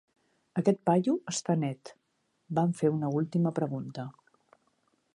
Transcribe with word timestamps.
"Aquest 0.61 0.79
paio 0.89 1.15
està 1.33 1.57
net". 1.65 1.93
Van 2.61 2.75
fer 2.83 2.93
una 2.97 3.15
última 3.23 3.53
pregunta. 3.63 4.11